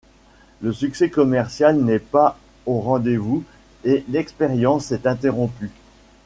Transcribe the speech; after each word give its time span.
Le 0.63 0.73
succès 0.73 1.11
commercial 1.11 1.77
n'est 1.77 1.99
pas 1.99 2.39
au 2.65 2.79
rendez-vous 2.79 3.43
et 3.83 4.03
l'expérience 4.09 4.91
est 4.91 5.05
interrompue. 5.05 5.69